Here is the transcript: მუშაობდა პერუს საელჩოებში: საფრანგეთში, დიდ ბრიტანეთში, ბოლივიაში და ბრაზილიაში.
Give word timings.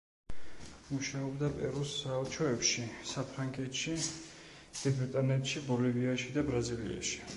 მუშაობდა 0.93 1.49
პერუს 1.57 1.91
საელჩოებში: 1.97 2.85
საფრანგეთში, 3.11 3.93
დიდ 4.81 4.99
ბრიტანეთში, 5.03 5.63
ბოლივიაში 5.69 6.35
და 6.41 6.47
ბრაზილიაში. 6.49 7.27